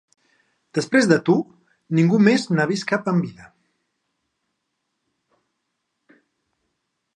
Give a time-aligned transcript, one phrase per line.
[0.77, 1.35] Després de tu,
[1.99, 3.51] ningú més n'ha vist cap en vida.